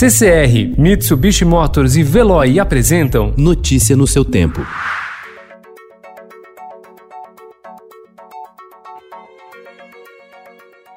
[0.00, 4.66] CCR, Mitsubishi Motors e Veloy apresentam Notícia no seu tempo.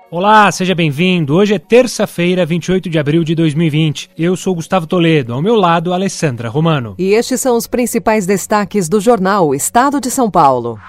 [0.10, 1.36] Olá, seja bem-vindo.
[1.36, 4.12] Hoje é terça-feira, 28 de abril de 2020.
[4.18, 6.96] Eu sou Gustavo Toledo, ao meu lado, Alessandra Romano.
[6.98, 10.80] E estes são os principais destaques do jornal Estado de São Paulo.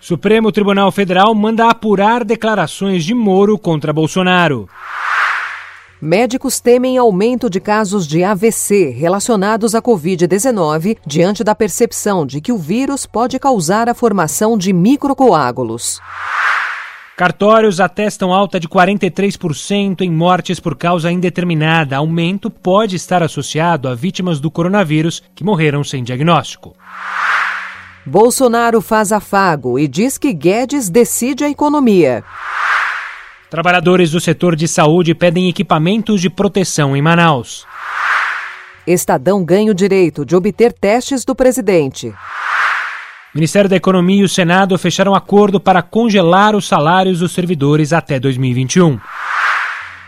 [0.00, 4.66] Supremo Tribunal Federal manda apurar declarações de Moro contra Bolsonaro.
[6.00, 12.52] Médicos temem aumento de casos de AVC relacionados à Covid-19 diante da percepção de que
[12.52, 15.98] o vírus pode causar a formação de microcoágulos.
[17.16, 21.96] Cartórios atestam alta de 43% em mortes por causa indeterminada.
[21.96, 26.76] Aumento pode estar associado a vítimas do coronavírus que morreram sem diagnóstico.
[28.04, 32.22] Bolsonaro faz afago e diz que Guedes decide a economia.
[33.48, 37.64] Trabalhadores do setor de saúde pedem equipamentos de proteção em Manaus.
[38.84, 42.12] Estadão ganha o direito de obter testes do presidente.
[43.32, 48.18] Ministério da Economia e o Senado fecharam acordo para congelar os salários dos servidores até
[48.18, 48.98] 2021.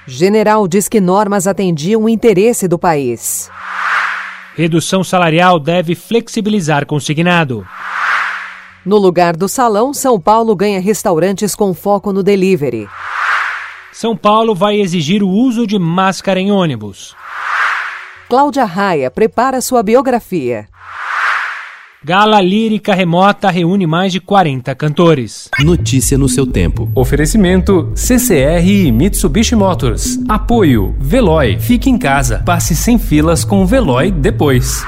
[0.06, 3.50] General diz que normas atendiam o interesse do país.
[4.56, 7.64] Redução salarial deve flexibilizar consignado.
[8.84, 12.89] No lugar do salão, São Paulo ganha restaurantes com foco no delivery.
[14.01, 17.17] São Paulo vai exigir o uso de máscara em ônibus.
[18.29, 20.69] Cláudia Raia prepara sua biografia.
[22.05, 25.51] Gala Lírica Remota reúne mais de 40 cantores.
[25.59, 26.89] Notícia no seu tempo.
[26.95, 30.21] Oferecimento CCR e Mitsubishi Motors.
[30.29, 31.59] Apoio Veloy.
[31.59, 32.45] Fique em casa.
[32.47, 34.87] Passe sem filas com o Veloy depois.